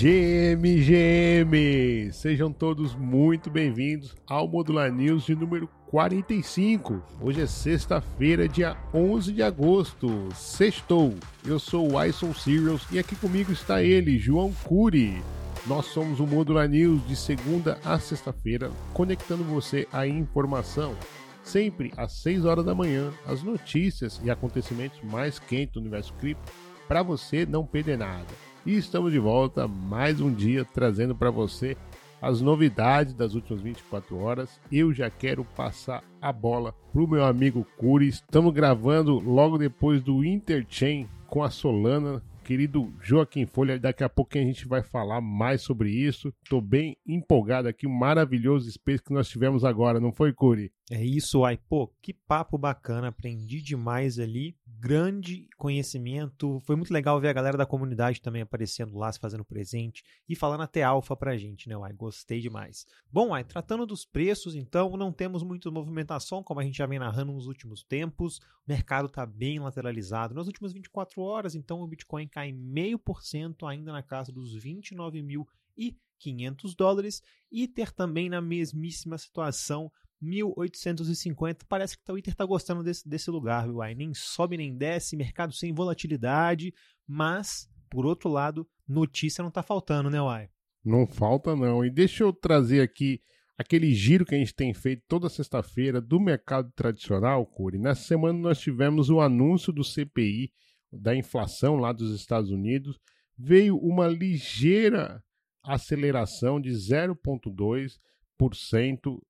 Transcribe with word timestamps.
GM, 0.00 0.62
GM! 0.80 2.10
Sejam 2.10 2.50
todos 2.50 2.94
muito 2.94 3.50
bem-vindos 3.50 4.16
ao 4.26 4.48
Modular 4.48 4.90
News 4.90 5.26
de 5.26 5.34
número 5.34 5.68
45. 5.88 7.02
Hoje 7.20 7.42
é 7.42 7.46
sexta-feira, 7.46 8.48
dia 8.48 8.78
11 8.94 9.30
de 9.30 9.42
agosto. 9.42 10.30
Sextou. 10.34 11.14
Eu 11.44 11.58
sou 11.58 11.92
o 11.92 12.02
Ison 12.02 12.32
Serials 12.32 12.86
e 12.90 12.98
aqui 12.98 13.14
comigo 13.14 13.52
está 13.52 13.82
ele, 13.82 14.18
João 14.18 14.54
Cury. 14.64 15.22
Nós 15.66 15.84
somos 15.84 16.18
o 16.18 16.26
Modular 16.26 16.66
News 16.66 17.06
de 17.06 17.14
segunda 17.14 17.78
a 17.84 17.98
sexta-feira, 17.98 18.70
conectando 18.94 19.44
você 19.44 19.86
à 19.92 20.06
informação. 20.06 20.96
Sempre 21.44 21.92
às 21.94 22.22
6 22.22 22.46
horas 22.46 22.64
da 22.64 22.74
manhã, 22.74 23.12
as 23.26 23.42
notícias 23.42 24.18
e 24.24 24.30
acontecimentos 24.30 24.98
mais 25.02 25.38
quentes 25.38 25.74
do 25.74 25.80
universo 25.80 26.14
cripto, 26.14 26.50
para 26.88 27.02
você 27.02 27.44
não 27.44 27.66
perder 27.66 27.98
nada. 27.98 28.49
E 28.66 28.76
estamos 28.76 29.10
de 29.10 29.18
volta 29.18 29.66
mais 29.66 30.20
um 30.20 30.32
dia 30.32 30.66
trazendo 30.66 31.16
para 31.16 31.30
você 31.30 31.78
as 32.20 32.42
novidades 32.42 33.14
das 33.14 33.34
últimas 33.34 33.62
24 33.62 34.18
horas. 34.18 34.60
Eu 34.70 34.92
já 34.92 35.08
quero 35.08 35.46
passar 35.56 36.04
a 36.20 36.30
bola 36.30 36.74
pro 36.92 37.08
meu 37.08 37.24
amigo 37.24 37.66
Curi. 37.78 38.08
Estamos 38.08 38.52
gravando 38.52 39.18
logo 39.18 39.56
depois 39.56 40.02
do 40.02 40.22
Interchain 40.22 41.08
com 41.26 41.42
a 41.42 41.48
Solana. 41.48 42.22
Querido 42.44 42.92
Joaquim 43.00 43.46
Folha, 43.46 43.78
daqui 43.78 44.04
a 44.04 44.10
pouco 44.10 44.36
a 44.36 44.42
gente 44.42 44.68
vai 44.68 44.82
falar 44.82 45.22
mais 45.22 45.62
sobre 45.62 45.90
isso. 45.90 46.30
Estou 46.44 46.60
bem 46.60 46.98
empolgado 47.06 47.66
aqui, 47.66 47.86
um 47.86 47.92
maravilhoso 47.92 48.70
space 48.70 49.02
que 49.02 49.12
nós 49.14 49.28
tivemos 49.28 49.64
agora, 49.64 49.98
não 49.98 50.12
foi, 50.12 50.34
Curi? 50.34 50.70
É 50.92 51.04
isso, 51.04 51.44
ai, 51.44 51.56
pô, 51.56 51.86
que 52.02 52.12
papo 52.12 52.58
bacana, 52.58 53.06
aprendi 53.06 53.62
demais 53.62 54.18
ali, 54.18 54.56
grande 54.66 55.48
conhecimento, 55.56 56.58
foi 56.66 56.74
muito 56.74 56.92
legal 56.92 57.20
ver 57.20 57.28
a 57.28 57.32
galera 57.32 57.56
da 57.56 57.64
comunidade 57.64 58.20
também 58.20 58.42
aparecendo 58.42 58.98
lá, 58.98 59.12
se 59.12 59.20
fazendo 59.20 59.44
presente 59.44 60.02
e 60.28 60.34
falando 60.34 60.62
até 60.62 60.82
alfa 60.82 61.14
pra 61.14 61.36
gente, 61.36 61.68
né, 61.68 61.76
uai, 61.76 61.92
gostei 61.92 62.40
demais. 62.40 62.86
Bom, 63.08 63.32
ai, 63.32 63.44
tratando 63.44 63.86
dos 63.86 64.04
preços, 64.04 64.56
então, 64.56 64.96
não 64.96 65.12
temos 65.12 65.44
muita 65.44 65.70
movimentação, 65.70 66.42
como 66.42 66.58
a 66.58 66.64
gente 66.64 66.78
já 66.78 66.86
vem 66.86 66.98
narrando 66.98 67.32
nos 67.32 67.46
últimos 67.46 67.84
tempos, 67.84 68.38
o 68.38 68.42
mercado 68.66 69.08
tá 69.08 69.24
bem 69.24 69.60
lateralizado, 69.60 70.34
nas 70.34 70.48
últimas 70.48 70.72
24 70.72 71.22
horas, 71.22 71.54
então 71.54 71.80
o 71.82 71.86
Bitcoin 71.86 72.26
cai 72.26 72.50
meio 72.50 72.98
por 72.98 73.22
cento 73.22 73.64
ainda 73.64 73.92
na 73.92 74.02
casa 74.02 74.32
dos 74.32 74.60
29 74.60 75.22
mil 75.22 75.46
e 75.76 75.96
500 76.18 76.74
dólares. 76.74 77.22
E 77.50 77.66
ter 77.66 77.90
também 77.92 78.28
na 78.28 78.40
mesmíssima 78.40 79.18
situação 79.18 79.90
1850. 80.20 81.64
Parece 81.68 81.96
que 81.96 82.02
o 82.02 82.06
Twitter 82.06 82.32
está 82.32 82.44
gostando 82.44 82.82
desse, 82.82 83.08
desse 83.08 83.30
lugar, 83.30 83.66
viu? 83.66 83.80
Aí 83.80 83.94
nem 83.94 84.12
sobe 84.14 84.56
nem 84.56 84.76
desce, 84.76 85.16
mercado 85.16 85.52
sem 85.52 85.72
volatilidade, 85.72 86.72
mas, 87.06 87.68
por 87.88 88.04
outro 88.04 88.28
lado, 88.28 88.68
notícia 88.86 89.42
não 89.42 89.48
está 89.48 89.62
faltando, 89.62 90.10
né, 90.10 90.20
Uai? 90.20 90.48
Não 90.84 91.06
falta, 91.06 91.54
não. 91.54 91.84
E 91.84 91.90
deixa 91.90 92.24
eu 92.24 92.32
trazer 92.32 92.80
aqui 92.80 93.20
aquele 93.56 93.92
giro 93.92 94.24
que 94.24 94.34
a 94.34 94.38
gente 94.38 94.54
tem 94.54 94.72
feito 94.72 95.02
toda 95.06 95.28
sexta-feira 95.28 96.00
do 96.00 96.18
mercado 96.18 96.72
tradicional, 96.72 97.44
Curi. 97.46 97.78
Nessa 97.78 98.02
semana 98.02 98.38
nós 98.38 98.58
tivemos 98.58 99.10
o 99.10 99.20
anúncio 99.20 99.72
do 99.72 99.84
CPI, 99.84 100.50
da 100.90 101.14
inflação 101.14 101.76
lá 101.76 101.92
dos 101.92 102.14
Estados 102.14 102.50
Unidos. 102.50 102.98
Veio 103.38 103.76
uma 103.76 104.08
ligeira 104.08 105.22
aceleração 105.62 106.60
de 106.60 106.70
0,2 106.70 107.98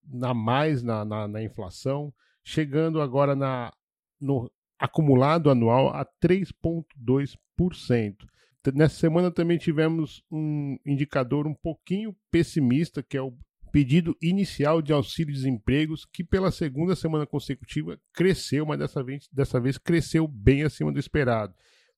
na 0.07 0.33
mais 0.35 0.83
na, 0.83 1.05
na, 1.05 1.27
na, 1.27 1.43
inflação, 1.43 2.13
chegando 2.45 3.01
agora 3.01 3.35
na, 3.35 3.73
no 4.21 4.51
acumulado 4.79 5.51
anual 5.51 5.89
a 5.89 6.07
3,2%. 6.23 8.17
Nessa 8.75 8.97
semana 8.97 9.31
também 9.31 9.57
tivemos 9.59 10.23
um 10.31 10.77
indicador 10.85 11.47
um 11.47 11.55
pouquinho 11.55 12.15
pessimista, 12.31 13.03
que 13.03 13.17
é 13.17 13.23
o 13.23 13.35
pedido 13.73 14.17
inicial 14.21 14.83
de 14.83 14.93
auxílio-desempregos, 14.93 16.05
que 16.05 16.23
pela 16.23 16.51
segunda 16.51 16.95
semana 16.95 17.27
consecutiva 17.27 17.99
cresceu, 18.13 18.67
mas 18.67 18.79
dessa 18.79 19.03
vez, 19.03 19.29
dessa 19.33 19.61
vez 19.61 19.79
cresceu 19.79 20.29
bem 20.29 20.63
acima 20.63 20.93
do 20.93 20.99
esperado. 20.99 21.55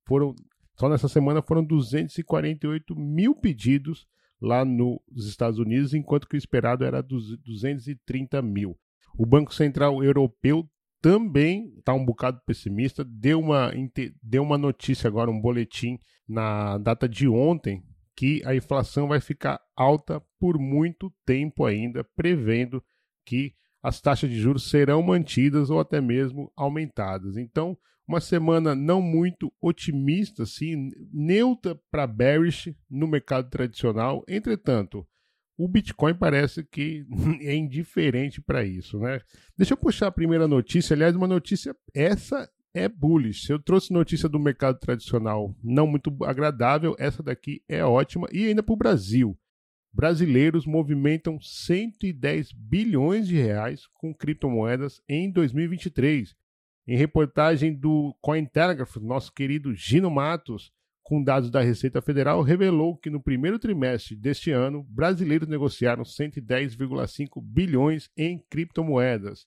Foram, 0.07 0.35
só 0.77 0.89
nessa 0.89 1.09
semana 1.09 1.43
foram 1.43 1.65
248 1.65 2.95
mil 2.95 3.35
pedidos 3.35 4.07
lá 4.43 4.65
nos 4.65 5.27
Estados 5.29 5.61
Unidos, 5.61 5.95
enquanto 5.95 6.29
que 6.29 6.35
o 6.35 6.39
esperado 6.39 6.85
era 6.85 7.01
dos 7.01 7.39
230 7.39 8.43
mil. 8.43 8.77
O 9.17 9.25
Banco 9.25 9.55
Central 9.55 10.03
Europeu 10.03 10.69
também 11.01 11.73
está 11.79 11.95
um 11.95 12.05
bocado 12.05 12.41
pessimista, 12.45 13.05
deu 13.05 13.39
uma, 13.39 13.73
deu 14.21 14.43
uma 14.43 14.59
notícia 14.59 15.07
agora, 15.07 15.31
um 15.31 15.41
boletim 15.41 15.99
na 16.29 16.77
data 16.79 17.09
de 17.09 17.29
ontem, 17.29 17.85
que 18.17 18.43
a 18.45 18.55
inflação 18.55 19.09
vai 19.09 19.21
ficar 19.21 19.61
alta 19.77 20.21
por 20.39 20.59
muito 20.59 21.13
tempo 21.25 21.65
ainda, 21.65 22.05
prevendo 22.17 22.83
que 23.25 23.55
as 23.83 24.01
taxas 24.01 24.31
de 24.31 24.41
juros 24.41 24.69
serão 24.71 25.03
mantidas 25.03 25.71
ou 25.71 25.81
até 25.81 26.01
mesmo 26.01 26.53
aumentadas. 26.57 27.37
Então, 27.37 27.77
uma 28.13 28.21
semana 28.21 28.75
não 28.75 29.01
muito 29.01 29.51
otimista, 29.61 30.43
assim, 30.43 30.91
neutra 31.13 31.75
para 31.91 32.07
bearish 32.07 32.75
no 32.91 33.07
mercado 33.07 33.49
tradicional. 33.49 34.23
Entretanto, 34.29 35.07
o 35.57 35.67
Bitcoin 35.67 36.15
parece 36.15 36.63
que 36.63 37.07
é 37.41 37.55
indiferente 37.55 38.41
para 38.41 38.65
isso, 38.65 38.99
né? 38.99 39.21
Deixa 39.57 39.73
eu 39.73 39.79
puxar 39.79 40.09
a 40.09 40.13
primeira 40.13 40.47
notícia, 40.47 40.93
aliás, 40.95 41.17
uma 41.17 41.27
notícia 41.27 41.75
essa 41.95 42.51
é 42.75 42.87
bullish. 42.87 43.51
Eu 43.51 43.59
trouxe 43.59 43.93
notícia 43.93 44.29
do 44.29 44.39
mercado 44.39 44.79
tradicional 44.79 45.55
não 45.63 45.87
muito 45.87 46.15
agradável, 46.25 46.95
essa 46.99 47.23
daqui 47.23 47.63
é 47.67 47.83
ótima 47.83 48.29
e 48.31 48.47
ainda 48.47 48.63
para 48.63 48.75
o 48.75 48.79
Brasil. 48.79 49.39
Brasileiros 49.91 50.67
movimentam 50.67 51.39
110 51.41 52.53
bilhões 52.53 53.27
de 53.29 53.37
reais 53.37 53.87
com 53.95 54.15
criptomoedas 54.15 55.03
em 55.09 55.31
2023. 55.31 56.35
Em 56.87 56.97
reportagem 56.97 57.73
do 57.73 58.17
Cointelegraph, 58.21 58.97
nosso 58.97 59.33
querido 59.33 59.73
Gino 59.73 60.11
Matos, 60.11 60.73
com 61.03 61.23
dados 61.23 61.49
da 61.49 61.61
Receita 61.61 62.03
Federal, 62.03 62.43
revelou 62.43 62.97
que 62.97 63.11
no 63.11 63.23
primeiro 63.23 63.59
trimestre 63.59 64.17
deste 64.17 64.51
ano, 64.51 64.83
brasileiros 64.89 65.47
negociaram 65.49 66.03
110,5 66.03 67.41
bilhões 67.41 68.11
em 68.17 68.39
criptomoedas. 68.51 69.47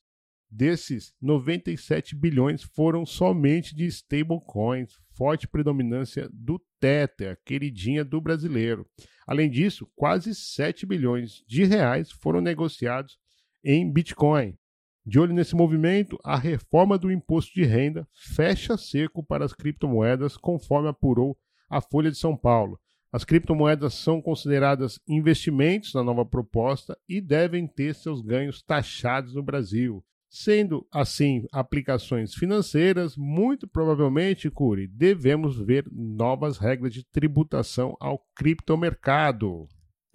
Desses, 0.50 1.14
97 1.22 2.16
bilhões 2.16 2.64
foram 2.64 3.06
somente 3.06 3.76
de 3.76 3.86
stablecoins, 3.88 4.98
forte 5.12 5.46
predominância 5.48 6.30
do 6.32 6.62
Tether, 6.80 7.38
queridinha 7.44 8.06
do 8.06 8.22
brasileiro. 8.22 8.88
Além 9.28 9.50
disso, 9.50 9.90
quase 9.94 10.34
7 10.34 10.86
bilhões 10.86 11.44
de 11.46 11.66
reais 11.66 12.12
foram 12.12 12.40
negociados 12.40 13.18
em 13.62 13.92
Bitcoin. 13.92 14.58
De 15.06 15.20
olho 15.20 15.34
nesse 15.34 15.56
movimento, 15.56 16.20
a 16.24 16.36
reforma 16.36 16.98
do 16.98 17.12
imposto 17.12 17.54
de 17.54 17.64
renda 17.64 18.08
fecha 18.12 18.76
cerco 18.76 19.24
para 19.24 19.46
as 19.46 19.54
criptomoedas, 19.54 20.36
conforme 20.36 20.90
apurou 20.90 21.38
a 21.70 21.80
Folha 21.80 22.10
de 22.10 22.18
São 22.18 22.36
Paulo. 22.36 22.80
As 23.12 23.24
criptomoedas 23.24 23.94
são 23.94 24.20
consideradas 24.20 25.00
investimentos 25.08 25.94
na 25.94 26.04
nova 26.04 26.26
proposta 26.26 26.98
e 27.08 27.22
devem 27.22 27.68
ter 27.68 27.94
seus 27.94 28.20
ganhos 28.20 28.64
taxados 28.64 29.36
no 29.36 29.44
Brasil. 29.44 30.04
Sendo 30.28 30.86
assim 30.92 31.46
aplicações 31.52 32.34
financeiras, 32.34 33.16
muito 33.16 33.68
provavelmente, 33.68 34.50
Curi, 34.50 34.88
devemos 34.88 35.58
ver 35.58 35.86
novas 35.92 36.58
regras 36.58 36.92
de 36.92 37.06
tributação 37.06 37.96
ao 38.00 38.20
criptomercado. 38.36 39.68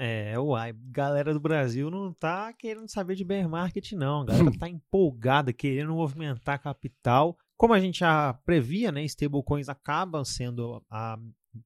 É, 0.02 0.38
uai, 0.38 0.72
galera 0.90 1.34
do 1.34 1.38
Brasil 1.38 1.90
não 1.90 2.10
tá 2.10 2.54
querendo 2.54 2.88
saber 2.88 3.14
de 3.14 3.22
bear 3.22 3.46
market, 3.46 3.92
não. 3.92 4.22
A 4.22 4.24
galera 4.24 4.58
tá 4.58 4.66
empolgada, 4.66 5.52
querendo 5.52 5.92
movimentar 5.92 6.58
capital. 6.58 7.36
Como 7.54 7.74
a 7.74 7.80
gente 7.80 7.98
já 7.98 8.32
previa, 8.32 8.90
né, 8.90 9.04
stablecoins 9.04 9.68
acabam 9.68 10.24
sendo 10.24 10.82
a 10.90 11.18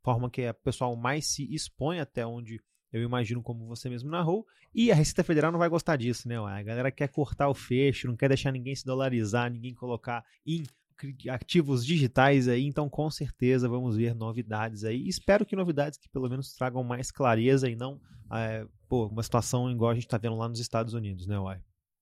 forma 0.03 0.29
que 0.29 0.51
o 0.51 0.55
pessoal 0.55 0.97
mais 0.97 1.29
se 1.29 1.45
expõe 1.55 2.01
até 2.01 2.27
onde 2.27 2.61
eu 2.93 3.03
imagino 3.03 3.41
como 3.41 3.69
você 3.69 3.89
mesmo 3.89 4.11
narrou. 4.11 4.45
E 4.75 4.91
a 4.91 4.97
Receita 4.97 5.23
Federal 5.23 5.53
não 5.53 5.59
vai 5.61 5.69
gostar 5.69 5.95
disso, 5.95 6.27
né? 6.27 6.37
A 6.37 6.63
galera 6.65 6.91
quer 6.91 7.07
cortar 7.07 7.49
o 7.49 7.55
fecho, 7.55 8.09
não 8.09 8.17
quer 8.17 8.27
deixar 8.27 8.51
ninguém 8.51 8.75
se 8.75 8.85
dolarizar, 8.85 9.49
ninguém 9.49 9.75
colocar 9.75 10.25
em 10.45 10.65
ativos 11.31 11.85
digitais 11.85 12.49
aí, 12.49 12.65
então 12.65 12.89
com 12.89 13.11
certeza 13.11 13.69
vamos 13.69 13.97
ver 13.97 14.15
novidades 14.15 14.85
aí. 14.85 15.07
Espero 15.09 15.45
que 15.45 15.57
novidades 15.57 15.99
que 15.99 16.09
pelo 16.09 16.29
menos 16.29 16.55
tragam 16.55 16.83
mais 16.85 17.11
clareza 17.11 17.69
e 17.69 17.77
não 17.77 18.01
é, 18.33 18.67
pô, 18.89 19.07
uma 19.07 19.23
situação 19.23 19.71
igual 19.71 19.91
a 19.91 19.95
gente 19.95 20.07
está 20.07 20.19
vendo 20.19 20.37
lá 20.37 20.49
nos 20.49 20.61
Estados 20.61 20.95
Unidos, 20.95 21.27
né, 21.27 21.39
Uai? 21.39 21.61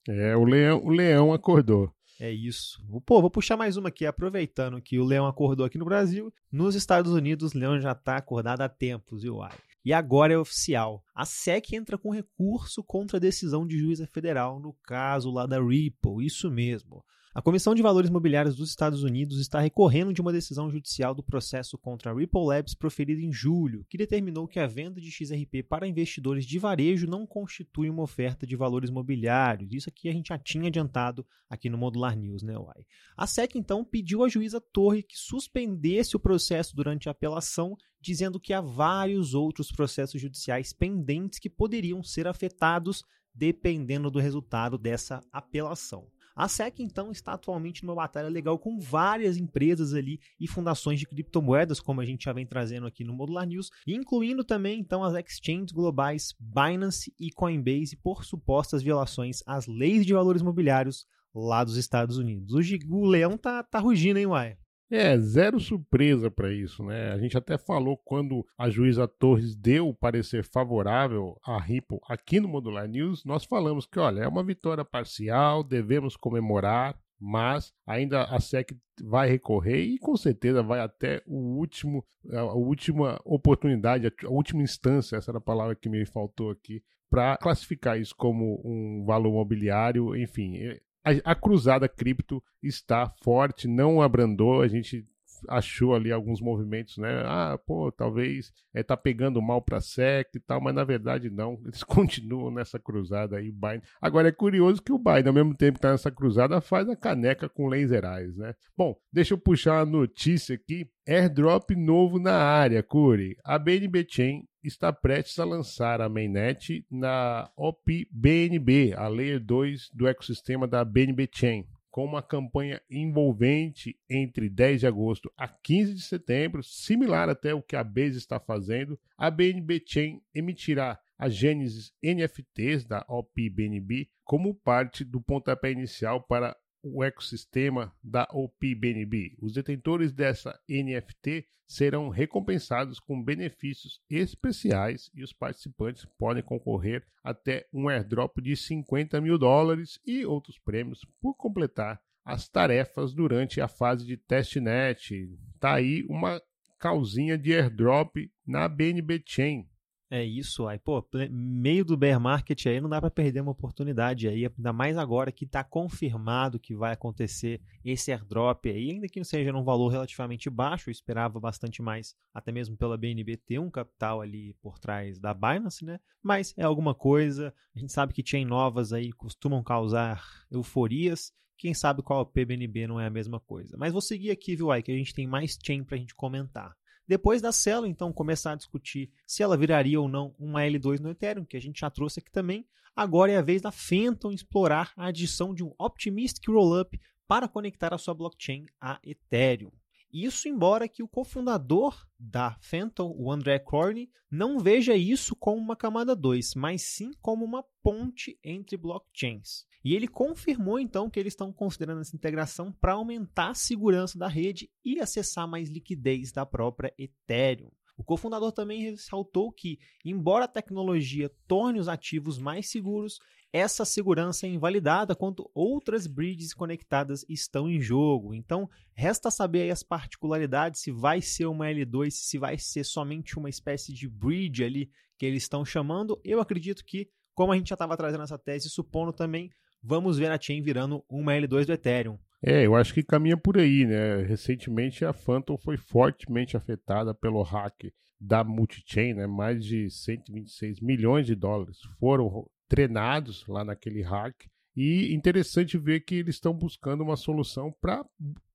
É, 0.08 0.36
o 0.36 0.44
leão, 0.44 0.84
o 0.84 0.90
leão 0.90 1.32
acordou. 1.32 1.92
É 2.20 2.30
isso. 2.30 2.80
Pô, 3.04 3.20
vou 3.20 3.30
puxar 3.30 3.56
mais 3.56 3.76
uma 3.76 3.88
aqui, 3.88 4.06
aproveitando 4.06 4.80
que 4.80 4.98
o 4.98 5.04
leão 5.04 5.26
acordou 5.26 5.66
aqui 5.66 5.78
no 5.78 5.84
Brasil. 5.84 6.32
Nos 6.50 6.74
Estados 6.74 7.12
Unidos, 7.12 7.52
o 7.52 7.58
leão 7.58 7.80
já 7.80 7.92
está 7.92 8.16
acordado 8.16 8.60
há 8.60 8.68
tempos, 8.68 9.22
viu, 9.22 9.36
Uai? 9.36 9.52
E 9.84 9.92
agora 9.92 10.32
é 10.32 10.38
oficial. 10.38 11.02
A 11.14 11.24
SEC 11.24 11.72
entra 11.72 11.98
com 11.98 12.10
recurso 12.10 12.84
contra 12.84 13.16
a 13.16 13.20
decisão 13.20 13.66
de 13.66 13.76
juíza 13.76 14.06
federal 14.06 14.60
no 14.60 14.72
caso 14.84 15.32
lá 15.32 15.46
da 15.46 15.60
Ripple. 15.60 16.24
Isso 16.24 16.48
mesmo. 16.48 17.04
A 17.34 17.40
Comissão 17.40 17.74
de 17.74 17.80
Valores 17.80 18.10
Mobiliários 18.10 18.54
dos 18.54 18.68
Estados 18.68 19.02
Unidos 19.02 19.40
está 19.40 19.58
recorrendo 19.58 20.12
de 20.12 20.20
uma 20.20 20.34
decisão 20.34 20.70
judicial 20.70 21.14
do 21.14 21.22
processo 21.22 21.78
contra 21.78 22.10
a 22.10 22.14
Ripple 22.14 22.44
Labs 22.44 22.74
proferida 22.74 23.22
em 23.22 23.32
julho, 23.32 23.86
que 23.88 23.96
determinou 23.96 24.46
que 24.46 24.60
a 24.60 24.66
venda 24.66 25.00
de 25.00 25.10
XRP 25.10 25.62
para 25.66 25.88
investidores 25.88 26.44
de 26.44 26.58
varejo 26.58 27.06
não 27.06 27.26
constitui 27.26 27.88
uma 27.88 28.02
oferta 28.02 28.46
de 28.46 28.54
valores 28.54 28.90
mobiliários. 28.90 29.72
Isso 29.72 29.88
aqui 29.88 30.10
a 30.10 30.12
gente 30.12 30.28
já 30.28 30.38
tinha 30.38 30.68
adiantado 30.68 31.26
aqui 31.48 31.70
no 31.70 31.78
Modular 31.78 32.14
News, 32.14 32.42
né, 32.42 32.58
Uai? 32.58 32.84
A 33.16 33.26
SEC 33.26 33.56
então 33.56 33.82
pediu 33.82 34.22
à 34.22 34.28
juíza 34.28 34.60
Torre 34.60 35.02
que 35.02 35.16
suspendesse 35.18 36.14
o 36.14 36.20
processo 36.20 36.76
durante 36.76 37.08
a 37.08 37.12
apelação, 37.12 37.78
dizendo 37.98 38.38
que 38.38 38.52
há 38.52 38.60
vários 38.60 39.32
outros 39.32 39.72
processos 39.72 40.20
judiciais 40.20 40.74
pendentes 40.74 41.38
que 41.38 41.48
poderiam 41.48 42.02
ser 42.02 42.28
afetados 42.28 43.02
dependendo 43.34 44.10
do 44.10 44.18
resultado 44.18 44.76
dessa 44.76 45.24
apelação. 45.32 46.06
A 46.34 46.48
SEC, 46.48 46.80
então, 46.80 47.10
está 47.10 47.32
atualmente 47.32 47.84
numa 47.84 47.94
batalha 47.94 48.28
legal 48.28 48.58
com 48.58 48.78
várias 48.78 49.36
empresas 49.36 49.94
ali 49.94 50.20
e 50.40 50.46
fundações 50.48 50.98
de 50.98 51.06
criptomoedas, 51.06 51.80
como 51.80 52.00
a 52.00 52.04
gente 52.04 52.24
já 52.24 52.32
vem 52.32 52.46
trazendo 52.46 52.86
aqui 52.86 53.04
no 53.04 53.12
Modular 53.12 53.46
News, 53.46 53.70
incluindo 53.86 54.44
também, 54.44 54.80
então, 54.80 55.04
as 55.04 55.14
exchanges 55.14 55.72
globais 55.72 56.34
Binance 56.38 57.14
e 57.18 57.30
Coinbase 57.30 57.96
por 57.96 58.24
supostas 58.24 58.82
violações 58.82 59.42
às 59.46 59.66
leis 59.66 60.06
de 60.06 60.12
valores 60.12 60.42
mobiliários 60.42 61.06
lá 61.34 61.64
dos 61.64 61.76
Estados 61.76 62.16
Unidos. 62.16 62.54
O, 62.54 62.94
o 62.94 63.06
leão 63.06 63.36
tá, 63.36 63.62
tá 63.62 63.78
rugindo, 63.78 64.18
hein, 64.18 64.26
Uai? 64.26 64.56
É, 64.94 65.18
zero 65.18 65.58
surpresa 65.58 66.30
para 66.30 66.52
isso, 66.52 66.84
né? 66.84 67.12
A 67.12 67.18
gente 67.18 67.34
até 67.34 67.56
falou 67.56 67.96
quando 67.96 68.46
a 68.58 68.68
juíza 68.68 69.08
Torres 69.08 69.56
deu 69.56 69.88
o 69.88 69.94
parecer 69.94 70.44
favorável 70.44 71.34
à 71.42 71.58
Ripple 71.58 71.98
aqui 72.06 72.38
no 72.38 72.46
Modular 72.46 72.86
News, 72.86 73.24
nós 73.24 73.42
falamos 73.42 73.86
que, 73.86 73.98
olha, 73.98 74.20
é 74.20 74.28
uma 74.28 74.44
vitória 74.44 74.84
parcial, 74.84 75.64
devemos 75.64 76.14
comemorar, 76.14 76.94
mas 77.18 77.72
ainda 77.86 78.24
a 78.24 78.38
SEC 78.38 78.76
vai 79.02 79.30
recorrer 79.30 79.80
e 79.80 79.98
com 79.98 80.14
certeza 80.14 80.62
vai 80.62 80.80
até 80.80 81.22
o 81.26 81.56
último, 81.56 82.04
a 82.30 82.52
última 82.52 83.18
oportunidade, 83.24 84.12
a 84.26 84.28
última 84.28 84.62
instância, 84.62 85.16
essa 85.16 85.30
era 85.30 85.38
a 85.38 85.40
palavra 85.40 85.74
que 85.74 85.88
me 85.88 86.04
faltou 86.04 86.50
aqui, 86.50 86.82
para 87.08 87.38
classificar 87.38 87.98
isso 87.98 88.14
como 88.14 88.60
um 88.62 89.06
valor 89.06 89.32
mobiliário, 89.32 90.14
enfim, 90.14 90.58
a, 91.04 91.32
a 91.32 91.34
cruzada 91.34 91.88
cripto 91.88 92.42
está 92.62 93.08
forte, 93.22 93.66
não 93.68 94.00
abrandou. 94.00 94.62
A 94.62 94.68
gente 94.68 95.06
achou 95.48 95.94
ali 95.94 96.12
alguns 96.12 96.40
movimentos, 96.40 96.98
né? 96.98 97.22
Ah, 97.24 97.58
pô, 97.66 97.90
talvez 97.90 98.52
é, 98.72 98.82
tá 98.82 98.96
pegando 98.96 99.40
mal 99.40 99.60
para 99.60 99.80
SEC 99.80 100.28
e 100.34 100.40
tal, 100.40 100.60
mas 100.60 100.74
na 100.74 100.84
verdade 100.84 101.30
não. 101.30 101.60
Eles 101.66 101.82
continuam 101.82 102.50
nessa 102.50 102.78
cruzada 102.78 103.36
aí, 103.36 103.48
o 103.48 103.52
Binance. 103.52 103.88
Agora 104.00 104.28
é 104.28 104.32
curioso 104.32 104.82
que 104.82 104.92
o 104.92 104.98
Binance, 104.98 105.28
ao 105.28 105.34
mesmo 105.34 105.54
tempo 105.54 105.78
que 105.78 105.82
tá 105.82 105.92
nessa 105.92 106.10
cruzada, 106.10 106.60
faz 106.60 106.88
a 106.88 106.96
caneca 106.96 107.48
com 107.48 107.68
laserais, 107.68 108.36
né? 108.36 108.54
Bom, 108.76 108.96
deixa 109.12 109.34
eu 109.34 109.38
puxar 109.38 109.80
a 109.80 109.86
notícia 109.86 110.54
aqui. 110.54 110.86
Airdrop 111.06 111.70
novo 111.74 112.18
na 112.18 112.36
área, 112.36 112.82
Curi. 112.82 113.36
A 113.44 113.58
BNB 113.58 114.06
Chain 114.08 114.44
está 114.62 114.92
prestes 114.92 115.38
a 115.38 115.44
lançar 115.44 116.00
a 116.00 116.08
mainnet 116.08 116.84
na 116.90 117.50
OP 117.56 118.08
BNB, 118.10 118.94
a 118.96 119.08
Layer 119.08 119.40
2 119.40 119.90
do 119.92 120.06
ecossistema 120.06 120.66
da 120.66 120.84
BNB 120.84 121.28
Chain 121.32 121.66
com 121.92 122.06
uma 122.06 122.22
campanha 122.22 122.80
envolvente 122.90 123.94
entre 124.08 124.48
10 124.48 124.80
de 124.80 124.86
agosto 124.86 125.30
a 125.36 125.46
15 125.46 125.92
de 125.92 126.00
setembro, 126.00 126.62
similar 126.62 127.28
até 127.28 127.52
o 127.52 127.62
que 127.62 127.76
a 127.76 127.84
Base 127.84 128.16
está 128.16 128.40
fazendo, 128.40 128.98
a 129.16 129.30
BNB 129.30 129.82
Chain 129.86 130.22
emitirá 130.34 130.98
a 131.18 131.28
Genesis 131.28 131.92
NFTs 132.02 132.86
da 132.86 133.04
OPBNB 133.06 134.08
como 134.24 134.54
parte 134.54 135.04
do 135.04 135.20
pontapé 135.20 135.70
inicial 135.70 136.22
para 136.22 136.56
o 136.82 137.04
ecossistema 137.04 137.94
da 138.02 138.26
OPBNB. 138.32 139.36
Os 139.40 139.52
detentores 139.52 140.12
dessa 140.12 140.58
NFT 140.68 141.46
serão 141.66 142.08
recompensados 142.08 143.00
com 143.00 143.22
benefícios 143.22 144.00
especiais 144.10 145.10
e 145.14 145.22
os 145.22 145.32
participantes 145.32 146.04
podem 146.18 146.42
concorrer 146.42 147.06
até 147.24 147.66
um 147.72 147.88
airdrop 147.88 148.38
de 148.42 148.56
50 148.56 149.20
mil 149.20 149.38
dólares 149.38 149.98
e 150.04 150.26
outros 150.26 150.58
prêmios 150.58 151.04
por 151.20 151.34
completar 151.34 152.00
as 152.24 152.48
tarefas 152.48 153.14
durante 153.14 153.60
a 153.60 153.68
fase 153.68 154.04
de 154.06 154.16
testnet. 154.16 155.30
Tá 155.58 155.74
aí 155.74 156.04
uma 156.08 156.42
causinha 156.78 157.38
de 157.38 157.54
airdrop 157.54 158.30
na 158.46 158.68
BNB 158.68 159.22
Chain. 159.24 159.66
É 160.14 160.22
isso, 160.22 160.68
aí, 160.68 160.78
pô, 160.78 161.02
meio 161.30 161.86
do 161.86 161.96
bear 161.96 162.20
market 162.20 162.66
aí 162.66 162.82
não 162.82 162.90
dá 162.90 163.00
para 163.00 163.10
perder 163.10 163.40
uma 163.40 163.52
oportunidade 163.52 164.28
aí, 164.28 164.44
ainda 164.44 164.70
mais 164.70 164.98
agora 164.98 165.32
que 165.32 165.46
está 165.46 165.64
confirmado 165.64 166.60
que 166.60 166.74
vai 166.74 166.92
acontecer 166.92 167.62
esse 167.82 168.12
airdrop 168.12 168.66
aí, 168.66 168.90
ainda 168.90 169.08
que 169.08 169.18
não 169.18 169.24
seja 169.24 169.50
num 169.50 169.64
valor 169.64 169.88
relativamente 169.88 170.50
baixo, 170.50 170.90
eu 170.90 170.92
esperava 170.92 171.40
bastante 171.40 171.80
mais, 171.80 172.14
até 172.34 172.52
mesmo 172.52 172.76
pela 172.76 172.98
BNB 172.98 173.38
ter 173.38 173.58
um 173.58 173.70
capital 173.70 174.20
ali 174.20 174.52
por 174.60 174.78
trás 174.78 175.18
da 175.18 175.32
Binance, 175.32 175.82
né? 175.82 175.98
Mas 176.22 176.52
é 176.58 176.62
alguma 176.62 176.94
coisa, 176.94 177.54
a 177.74 177.78
gente 177.78 177.90
sabe 177.90 178.12
que 178.12 178.22
chain 178.22 178.44
novas 178.44 178.92
aí 178.92 179.12
costumam 179.12 179.62
causar 179.62 180.22
euforias, 180.50 181.32
quem 181.56 181.72
sabe 181.72 182.02
qual 182.02 182.26
PBNB 182.26 182.86
não 182.86 183.00
é 183.00 183.06
a 183.06 183.10
mesma 183.10 183.40
coisa. 183.40 183.78
Mas 183.78 183.92
vou 183.92 184.02
seguir 184.02 184.30
aqui, 184.30 184.54
viu, 184.56 184.70
aí, 184.70 184.82
que 184.82 184.92
a 184.92 184.96
gente 184.96 185.14
tem 185.14 185.26
mais 185.26 185.58
chain 185.64 185.82
para 185.82 185.96
a 185.96 185.98
gente 185.98 186.14
comentar. 186.14 186.76
Depois 187.12 187.42
da 187.42 187.52
Celo, 187.52 187.86
então, 187.86 188.10
começar 188.10 188.52
a 188.52 188.56
discutir 188.56 189.12
se 189.26 189.42
ela 189.42 189.54
viraria 189.54 190.00
ou 190.00 190.08
não 190.08 190.34
uma 190.38 190.62
L2 190.62 190.98
no 190.98 191.10
Ethereum, 191.10 191.44
que 191.44 191.58
a 191.58 191.60
gente 191.60 191.80
já 191.80 191.90
trouxe 191.90 192.20
aqui 192.20 192.30
também. 192.30 192.66
Agora 192.96 193.30
é 193.30 193.36
a 193.36 193.42
vez 193.42 193.60
da 193.60 193.70
Phantom 193.70 194.32
explorar 194.32 194.94
a 194.96 195.08
adição 195.08 195.54
de 195.54 195.62
um 195.62 195.74
Optimistic 195.78 196.48
Rollup 196.48 196.98
para 197.28 197.46
conectar 197.46 197.92
a 197.92 197.98
sua 197.98 198.14
blockchain 198.14 198.64
a 198.80 198.98
Ethereum. 199.04 199.70
Isso 200.10 200.48
embora 200.48 200.88
que 200.88 201.02
o 201.02 201.08
cofundador 201.08 202.02
da 202.18 202.56
Phantom, 202.62 203.14
o 203.14 203.30
André 203.30 203.58
Corney, 203.58 204.10
não 204.30 204.58
veja 204.58 204.96
isso 204.96 205.36
como 205.36 205.60
uma 205.60 205.76
camada 205.76 206.16
2, 206.16 206.54
mas 206.54 206.80
sim 206.80 207.10
como 207.20 207.44
uma 207.44 207.62
ponte 207.82 208.40
entre 208.42 208.78
blockchains. 208.78 209.66
E 209.84 209.94
ele 209.94 210.06
confirmou 210.06 210.78
então 210.78 211.10
que 211.10 211.18
eles 211.18 211.32
estão 211.32 211.52
considerando 211.52 212.00
essa 212.00 212.14
integração 212.14 212.72
para 212.72 212.92
aumentar 212.92 213.50
a 213.50 213.54
segurança 213.54 214.18
da 214.18 214.28
rede 214.28 214.70
e 214.84 215.00
acessar 215.00 215.48
mais 215.48 215.68
liquidez 215.68 216.30
da 216.30 216.46
própria 216.46 216.94
Ethereum. 216.96 217.70
O 217.96 218.04
cofundador 218.04 218.52
também 218.52 218.82
ressaltou 218.82 219.52
que, 219.52 219.78
embora 220.04 220.46
a 220.46 220.48
tecnologia 220.48 221.30
torne 221.46 221.78
os 221.78 221.88
ativos 221.88 222.38
mais 222.38 222.70
seguros, 222.70 223.18
essa 223.52 223.84
segurança 223.84 224.46
é 224.46 224.48
invalidada 224.48 225.14
quando 225.14 225.50
outras 225.54 226.06
bridges 226.06 226.54
conectadas 226.54 227.22
estão 227.28 227.68
em 227.68 227.80
jogo. 227.80 228.32
Então, 228.32 228.68
resta 228.94 229.30
saber 229.30 229.70
as 229.70 229.82
particularidades, 229.82 230.80
se 230.80 230.90
vai 230.90 231.20
ser 231.20 231.44
uma 231.46 231.66
L2, 231.66 232.10
se 232.12 232.38
vai 232.38 232.56
ser 232.56 232.82
somente 232.82 233.38
uma 233.38 233.50
espécie 233.50 233.92
de 233.92 234.08
bridge 234.08 234.64
ali 234.64 234.90
que 235.18 235.26
eles 235.26 235.42
estão 235.42 235.64
chamando. 235.64 236.18
Eu 236.24 236.40
acredito 236.40 236.82
que, 236.84 237.10
como 237.34 237.52
a 237.52 237.56
gente 237.56 237.68
já 237.68 237.74
estava 237.74 237.96
trazendo 237.96 238.24
essa 238.24 238.38
tese, 238.38 238.70
supondo 238.70 239.12
também, 239.12 239.50
vamos 239.82 240.18
ver 240.18 240.30
a 240.30 240.40
chain 240.40 240.62
virando 240.62 241.04
uma 241.08 241.32
L2 241.32 241.66
do 241.66 241.72
Ethereum. 241.72 242.18
É, 242.42 242.66
eu 242.66 242.74
acho 242.74 242.92
que 242.92 243.02
caminha 243.02 243.36
por 243.36 243.56
aí, 243.56 243.86
né? 243.86 244.22
Recentemente 244.22 245.04
a 245.04 245.12
Phantom 245.12 245.56
foi 245.56 245.76
fortemente 245.76 246.56
afetada 246.56 247.14
pelo 247.14 247.42
hack 247.42 247.92
da 248.20 248.42
multichain, 248.42 249.14
né? 249.14 249.26
Mais 249.26 249.64
de 249.64 249.88
126 249.88 250.80
milhões 250.80 251.26
de 251.26 251.34
dólares 251.34 251.78
foram 251.98 252.48
treinados 252.68 253.46
lá 253.46 253.64
naquele 253.64 254.02
hack. 254.02 254.34
E 254.74 255.14
interessante 255.14 255.76
ver 255.76 256.00
que 256.00 256.16
eles 256.16 256.36
estão 256.36 256.52
buscando 256.52 257.02
uma 257.02 257.16
solução 257.16 257.72
para 257.80 258.04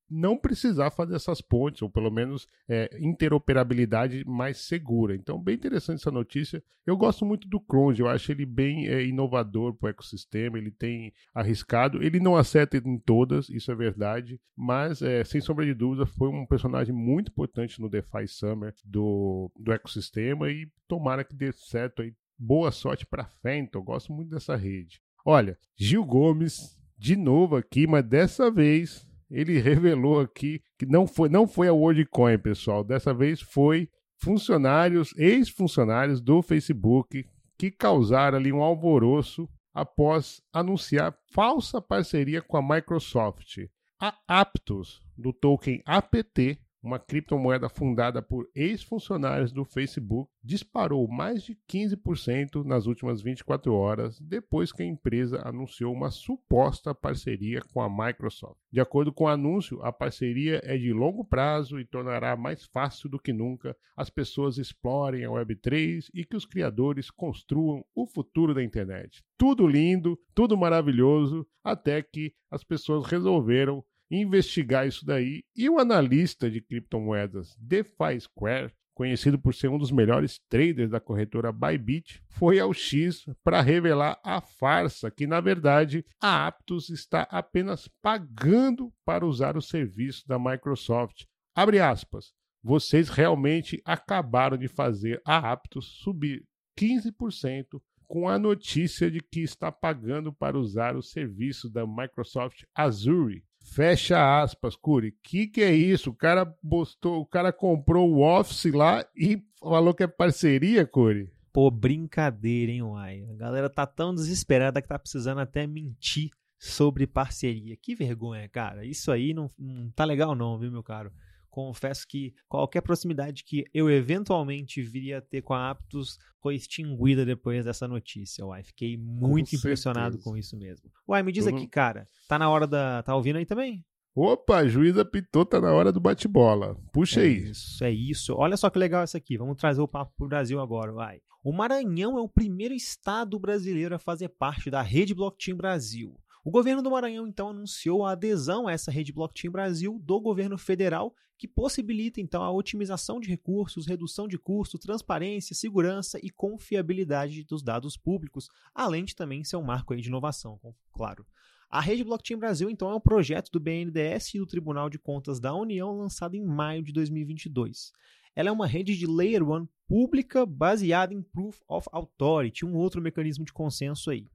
não 0.09 0.37
precisar 0.37 0.91
fazer 0.91 1.15
essas 1.15 1.41
pontes, 1.41 1.81
ou 1.81 1.89
pelo 1.89 2.09
menos 2.09 2.47
é, 2.67 2.97
interoperabilidade 2.99 4.23
mais 4.25 4.57
segura. 4.57 5.15
Então, 5.15 5.41
bem 5.41 5.55
interessante 5.55 5.99
essa 5.99 6.11
notícia. 6.11 6.63
Eu 6.85 6.95
gosto 6.95 7.25
muito 7.25 7.47
do 7.47 7.59
Cronge, 7.59 8.01
eu 8.01 8.07
acho 8.07 8.31
ele 8.31 8.45
bem 8.45 8.87
é, 8.87 9.03
inovador 9.03 9.73
para 9.73 9.87
o 9.87 9.89
ecossistema, 9.89 10.57
ele 10.57 10.71
tem 10.71 11.13
arriscado, 11.33 12.01
ele 12.01 12.19
não 12.19 12.37
acerta 12.37 12.77
em 12.77 12.97
todas, 12.97 13.49
isso 13.49 13.71
é 13.71 13.75
verdade, 13.75 14.39
mas 14.55 15.01
é, 15.01 15.23
sem 15.25 15.41
sombra 15.41 15.65
de 15.65 15.73
dúvida 15.73 16.05
foi 16.05 16.29
um 16.29 16.45
personagem 16.45 16.95
muito 16.95 17.29
importante 17.29 17.81
no 17.81 17.89
DeFi 17.89 18.27
Summer 18.27 18.73
do, 18.85 19.51
do 19.59 19.73
ecossistema 19.73 20.49
e 20.49 20.69
tomara 20.87 21.23
que 21.23 21.35
dê 21.35 21.51
certo 21.51 22.01
aí. 22.01 22.13
Boa 22.39 22.71
sorte 22.71 23.05
para 23.05 23.25
Fenton, 23.25 23.81
gosto 23.81 24.13
muito 24.13 24.29
dessa 24.29 24.55
rede. 24.55 25.01
Olha, 25.25 25.57
Gil 25.75 26.05
Gomes 26.05 26.77
de 26.97 27.15
novo 27.15 27.55
aqui, 27.55 27.85
mas 27.85 28.05
dessa 28.05 28.49
vez 28.49 29.06
ele 29.29 29.59
revelou 29.59 30.19
aqui 30.19 30.61
que 30.77 30.85
não 30.85 31.05
foi, 31.05 31.29
não 31.29 31.47
foi 31.47 31.67
a 31.67 31.73
WorldCoin, 31.73 32.37
pessoal. 32.37 32.83
Dessa 32.83 33.13
vez 33.13 33.41
foi 33.41 33.89
funcionários, 34.17 35.13
ex-funcionários 35.17 36.21
do 36.21 36.41
Facebook 36.41 37.25
que 37.57 37.71
causaram 37.71 38.37
ali 38.37 38.51
um 38.51 38.61
alvoroço 38.61 39.49
após 39.73 40.41
anunciar 40.51 41.15
falsa 41.31 41.81
parceria 41.81 42.41
com 42.41 42.57
a 42.57 42.61
Microsoft. 42.61 43.57
A 43.99 44.15
Aptos, 44.27 45.01
do 45.17 45.33
token 45.33 45.81
APT, 45.85 46.59
uma 46.87 46.99
criptomoeda 46.99 47.67
fundada 47.67 48.21
por 48.21 48.49
ex-funcionários 48.55 49.51
do 49.51 49.65
Facebook, 49.65 50.31
disparou 50.41 51.05
mais 51.07 51.43
de 51.43 51.57
15% 51.69 52.63
nas 52.63 52.85
últimas 52.85 53.21
24 53.21 53.73
horas 53.73 54.17
depois 54.21 54.71
que 54.71 54.81
a 54.81 54.85
empresa 54.85 55.41
anunciou 55.45 55.93
uma 55.93 56.09
suposta 56.09 56.95
parceria 56.95 57.61
com 57.73 57.81
a 57.81 57.89
Microsoft. 57.89 58.57
De 58.71 58.79
acordo 58.79 59.11
com 59.11 59.25
o 59.25 59.27
anúncio, 59.27 59.81
a 59.83 59.91
parceria 59.91 60.61
é 60.63 60.77
de 60.77 60.93
longo 60.93 61.25
prazo 61.25 61.77
e 61.77 61.85
tornará 61.85 62.37
mais 62.37 62.65
fácil 62.65 63.09
do 63.09 63.19
que 63.19 63.33
nunca 63.33 63.75
as 63.95 64.09
pessoas 64.09 64.57
explorem 64.57 65.25
a 65.25 65.29
Web3 65.29 66.05
e 66.13 66.23
que 66.23 66.37
os 66.37 66.45
criadores 66.45 67.11
construam 67.11 67.83
o 67.93 68.07
futuro 68.07 68.53
da 68.53 68.63
internet. 68.63 69.21
Tudo 69.37 69.67
lindo, 69.67 70.17
tudo 70.33 70.55
maravilhoso, 70.55 71.45
até 71.61 72.01
que 72.01 72.33
as 72.49 72.63
pessoas 72.63 73.05
resolveram 73.05 73.83
investigar 74.09 74.87
isso 74.87 75.05
daí 75.05 75.43
e 75.55 75.69
o 75.69 75.79
analista 75.79 76.49
de 76.49 76.61
criptomoedas 76.61 77.55
DeFi 77.59 78.19
Square, 78.19 78.73
conhecido 78.93 79.37
por 79.37 79.53
ser 79.53 79.67
um 79.69 79.77
dos 79.77 79.91
melhores 79.91 80.39
traders 80.49 80.89
da 80.89 80.99
corretora 80.99 81.51
Bybit, 81.51 82.23
foi 82.29 82.59
ao 82.59 82.73
X 82.73 83.25
para 83.43 83.61
revelar 83.61 84.19
a 84.23 84.41
farsa 84.41 85.11
que 85.11 85.27
na 85.27 85.39
verdade 85.39 86.05
a 86.21 86.47
Aptos 86.47 86.89
está 86.89 87.23
apenas 87.29 87.87
pagando 88.01 88.91
para 89.05 89.25
usar 89.25 89.55
o 89.55 89.61
serviço 89.61 90.27
da 90.27 90.39
Microsoft. 90.39 91.25
Abre 91.55 91.79
aspas. 91.79 92.33
Vocês 92.63 93.09
realmente 93.09 93.81
acabaram 93.85 94.57
de 94.57 94.67
fazer 94.67 95.21
a 95.25 95.51
Aptos 95.51 95.99
subir 96.01 96.43
15% 96.77 97.79
com 98.07 98.27
a 98.29 98.39
notícia 98.39 99.11
de 99.11 99.19
que 99.19 99.41
está 99.41 99.71
pagando 99.71 100.31
para 100.31 100.57
usar 100.57 100.95
o 100.95 101.03
serviço 101.03 101.69
da 101.69 101.85
Microsoft 101.85 102.63
Azure. 102.73 103.43
Fecha 103.73 104.41
aspas, 104.41 104.75
Curi. 104.75 105.11
Que 105.21 105.47
que 105.47 105.61
é 105.61 105.73
isso? 105.73 106.09
O 106.09 106.15
cara 106.15 106.45
postou, 106.45 107.21
o 107.21 107.25
cara 107.25 107.51
comprou 107.51 108.09
o 108.11 108.21
Office 108.21 108.73
lá 108.73 109.05
e 109.15 109.41
falou 109.59 109.93
que 109.93 110.03
é 110.03 110.07
parceria, 110.07 110.85
Curi. 110.85 111.31
Pô, 111.53 111.69
brincadeira, 111.69 112.71
hein, 112.71 112.81
Uai? 112.81 113.23
A 113.29 113.35
galera 113.35 113.69
tá 113.69 113.85
tão 113.85 114.13
desesperada 114.13 114.81
que 114.81 114.87
tá 114.87 114.97
precisando 114.97 115.39
até 115.39 115.67
mentir 115.67 116.31
sobre 116.57 117.05
parceria. 117.05 117.75
Que 117.75 117.93
vergonha, 117.93 118.47
cara. 118.49 118.85
Isso 118.85 119.11
aí 119.11 119.33
não, 119.33 119.49
não 119.57 119.91
tá 119.91 120.05
legal 120.05 120.33
não, 120.33 120.57
viu, 120.57 120.71
meu 120.71 120.83
caro? 120.83 121.11
Confesso 121.57 122.07
que 122.07 122.35
qualquer 122.47 122.81
proximidade 122.81 123.43
que 123.43 123.65
eu 123.73 123.89
eventualmente 123.89 124.79
viria 124.83 125.17
a 125.17 125.21
ter 125.21 125.41
com 125.41 125.55
a 125.55 125.71
Aptus 125.71 126.19
foi 126.39 126.53
extinguida 126.53 127.25
depois 127.25 127.65
dessa 127.65 127.87
notícia. 127.87 128.45
Uai, 128.45 128.61
fiquei 128.61 128.95
muito 128.95 129.49
com 129.49 129.55
impressionado 129.55 130.13
certeza. 130.13 130.23
com 130.23 130.37
isso 130.37 130.55
mesmo. 130.55 130.91
Uai, 131.07 131.23
me 131.23 131.31
diz 131.31 131.47
uhum. 131.47 131.55
aqui, 131.55 131.67
cara, 131.67 132.07
tá 132.27 132.37
na 132.37 132.47
hora 132.47 132.67
da. 132.67 133.01
Tá 133.01 133.15
ouvindo 133.15 133.37
aí 133.37 133.45
também? 133.45 133.83
Opa, 134.15 134.57
a 134.57 134.67
juíza 134.67 135.03
pitou, 135.03 135.45
tá 135.45 135.59
na 135.59 135.73
hora 135.73 135.91
do 135.91 135.99
bate-bola. 135.99 136.75
Puxa 136.93 137.21
é 137.21 137.23
aí. 137.23 137.49
Isso, 137.49 137.83
é 137.83 137.91
isso. 137.91 138.35
Olha 138.35 138.55
só 138.55 138.69
que 138.69 138.77
legal 138.77 139.01
essa 139.01 139.17
aqui. 139.17 139.35
Vamos 139.35 139.57
trazer 139.57 139.81
o 139.81 139.87
papo 139.87 140.13
pro 140.15 140.27
Brasil 140.27 140.59
agora, 140.59 140.91
vai. 140.91 141.21
O 141.43 141.51
Maranhão 141.51 142.19
é 142.19 142.21
o 142.21 142.29
primeiro 142.29 142.75
estado 142.75 143.39
brasileiro 143.39 143.95
a 143.95 143.99
fazer 143.99 144.29
parte 144.29 144.69
da 144.69 144.83
rede 144.83 145.15
Blockchain 145.15 145.55
Brasil. 145.55 146.15
O 146.47 146.49
governo 146.49 146.81
do 146.81 146.89
Maranhão 146.89 147.27
então 147.27 147.49
anunciou 147.49 148.05
a 148.05 148.13
adesão 148.13 148.69
a 148.69 148.71
essa 148.71 148.89
rede 148.89 149.11
Blockchain 149.11 149.51
Brasil 149.51 149.99
do 150.01 150.17
governo 150.21 150.57
federal, 150.57 151.13
que 151.37 151.45
possibilita 151.45 152.21
então 152.21 152.41
a 152.41 152.49
otimização 152.49 153.19
de 153.19 153.27
recursos, 153.27 153.85
redução 153.85 154.29
de 154.29 154.37
custo, 154.37 154.79
transparência, 154.79 155.53
segurança 155.53 156.17
e 156.23 156.29
confiabilidade 156.29 157.43
dos 157.43 157.61
dados 157.61 157.97
públicos, 157.97 158.47
além 158.73 159.03
de 159.03 159.13
também 159.13 159.43
ser 159.43 159.57
um 159.57 159.61
marco 159.61 159.93
de 159.93 160.07
inovação, 160.07 160.57
claro. 160.93 161.27
A 161.69 161.81
rede 161.81 162.01
Blockchain 162.05 162.37
Brasil 162.37 162.69
então 162.69 162.89
é 162.91 162.95
um 162.95 163.01
projeto 163.01 163.51
do 163.51 163.59
BNDES 163.59 164.35
e 164.35 164.39
do 164.39 164.47
Tribunal 164.47 164.89
de 164.89 164.97
Contas 164.97 165.41
da 165.41 165.53
União 165.53 165.97
lançado 165.97 166.35
em 166.35 166.45
maio 166.45 166.81
de 166.81 166.93
2022. 166.93 167.91
Ela 168.33 168.47
é 168.47 168.51
uma 168.53 168.67
rede 168.67 168.95
de 168.95 169.05
Layer 169.05 169.43
1 169.43 169.67
pública 169.85 170.45
baseada 170.45 171.13
em 171.13 171.21
Proof 171.21 171.59
of 171.67 171.89
Authority, 171.91 172.65
um 172.65 172.73
outro 172.73 173.01
mecanismo 173.01 173.43
de 173.43 173.51
consenso 173.51 174.09
aí. 174.09 174.29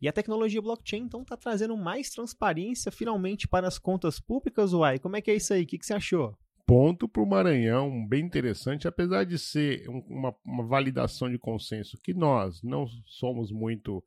E 0.00 0.08
a 0.08 0.12
tecnologia 0.12 0.60
blockchain, 0.60 1.02
então, 1.02 1.22
está 1.22 1.36
trazendo 1.36 1.76
mais 1.76 2.10
transparência 2.10 2.92
finalmente 2.92 3.48
para 3.48 3.66
as 3.66 3.78
contas 3.78 4.20
públicas, 4.20 4.72
Uai. 4.72 4.98
Como 4.98 5.16
é 5.16 5.22
que 5.22 5.30
é 5.30 5.36
isso 5.36 5.54
aí? 5.54 5.62
O 5.62 5.66
que, 5.66 5.78
que 5.78 5.86
você 5.86 5.94
achou? 5.94 6.36
Ponto 6.66 7.08
para 7.08 7.22
o 7.22 7.26
Maranhão, 7.26 8.06
bem 8.06 8.24
interessante, 8.24 8.88
apesar 8.88 9.24
de 9.24 9.38
ser 9.38 9.88
uma, 9.88 10.34
uma, 10.44 10.66
validação 10.66 11.30
de 11.30 11.38
consenso 11.38 11.96
que 12.02 12.12
nós 12.12 12.60
não 12.62 12.86
somos 13.06 13.52
muito 13.52 14.02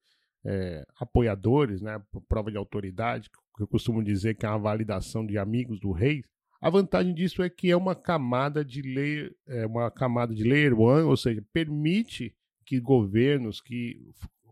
é, 0.45 0.85
apoiadores, 0.99 1.81
né, 1.81 2.01
prova 2.27 2.51
de 2.51 2.57
autoridade, 2.57 3.29
que 3.55 3.63
eu 3.63 3.67
costumo 3.67 4.03
dizer 4.03 4.35
que 4.35 4.45
é 4.45 4.49
uma 4.49 4.59
validação 4.59 5.25
de 5.25 5.37
amigos 5.37 5.79
do 5.79 5.91
rei. 5.91 6.21
A 6.61 6.69
vantagem 6.69 7.13
disso 7.13 7.41
é 7.41 7.49
que 7.49 7.71
é 7.71 7.77
uma 7.77 7.95
camada 7.95 8.63
de 8.63 8.81
layer, 8.81 9.33
é 9.47 9.65
uma 9.65 9.89
camada 9.89 10.35
de 10.35 10.43
layer 10.43 10.77
one, 10.77 11.03
ou 11.03 11.15
seja, 11.15 11.41
permite 11.53 12.35
que 12.65 12.79
governos, 12.79 13.61
que 13.61 14.05